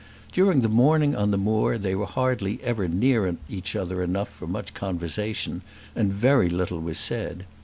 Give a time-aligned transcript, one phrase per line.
[0.31, 4.47] During the morning on the moor they were hardly ever near enough each other for
[4.47, 5.61] much conversation,
[5.95, 7.45] and very little was said.